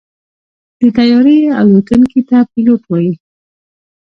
د 0.79 0.81
طیارې 0.97 1.37
الوتونکي 1.59 2.21
ته 2.29 2.37
پيلوټ 2.51 2.81
وایي. 2.87 3.13